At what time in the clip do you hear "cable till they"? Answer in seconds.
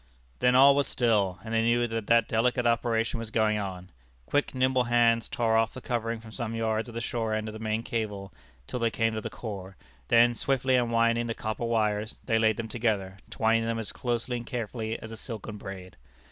7.83-8.89